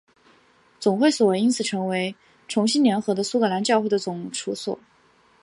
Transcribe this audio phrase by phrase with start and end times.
[0.79, 2.15] 总会所因此成为
[2.47, 4.79] 重新联合的苏格兰教会的总会所。